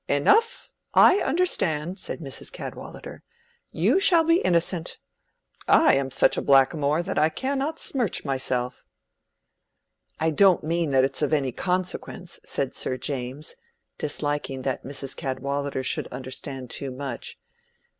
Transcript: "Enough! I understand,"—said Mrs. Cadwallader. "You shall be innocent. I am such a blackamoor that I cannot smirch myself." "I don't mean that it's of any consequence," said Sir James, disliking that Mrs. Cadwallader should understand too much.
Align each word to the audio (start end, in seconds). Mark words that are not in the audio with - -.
"Enough! 0.07 0.71
I 0.95 1.19
understand,"—said 1.19 2.21
Mrs. 2.21 2.51
Cadwallader. 2.51 3.21
"You 3.71 3.99
shall 3.99 4.23
be 4.23 4.37
innocent. 4.41 4.97
I 5.67 5.93
am 5.93 6.09
such 6.09 6.37
a 6.37 6.41
blackamoor 6.41 7.03
that 7.03 7.19
I 7.19 7.29
cannot 7.29 7.77
smirch 7.77 8.25
myself." 8.25 8.83
"I 10.19 10.31
don't 10.31 10.63
mean 10.63 10.89
that 10.89 11.03
it's 11.03 11.21
of 11.21 11.33
any 11.33 11.51
consequence," 11.51 12.39
said 12.43 12.73
Sir 12.73 12.97
James, 12.97 13.53
disliking 13.99 14.63
that 14.63 14.83
Mrs. 14.83 15.15
Cadwallader 15.15 15.83
should 15.83 16.07
understand 16.07 16.71
too 16.71 16.89
much. 16.89 17.37